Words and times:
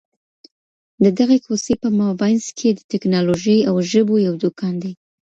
د 1.03 1.05
دغي 1.19 1.37
کوڅې 1.45 1.73
په 1.81 1.87
مابينځ 1.99 2.45
کي 2.57 2.69
د 2.73 2.79
ټکنالوژۍ 2.91 3.59
او 3.69 3.75
ژبو 3.91 4.15
یو 4.27 4.33
دکان 4.43 4.75
دی. 4.83 4.93